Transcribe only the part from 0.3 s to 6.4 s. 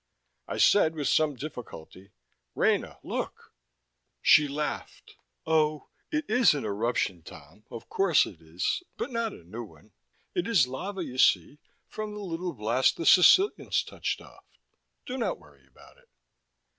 I said, with some difficulty, "Rena, look!" She laughed. "Oh, it